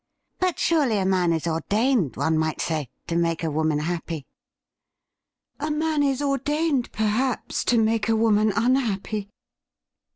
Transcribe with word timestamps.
'But 0.39 0.57
surely 0.57 0.97
a 0.97 1.05
man 1.05 1.31
is 1.31 1.45
ordained, 1.45 2.17
one 2.17 2.35
might 2.35 2.59
say, 2.59 2.89
to 3.05 3.15
make 3.15 3.43
a 3.43 3.51
woman 3.51 3.77
happy?' 3.77 4.25
'A 5.59 5.69
man 5.69 6.01
is 6.01 6.23
ordained, 6.23 6.91
perhaps, 6.91 7.63
to 7.65 7.77
make 7.77 8.09
a 8.09 8.15
woman 8.15 8.51
un 8.51 8.73
happy.' 8.77 9.29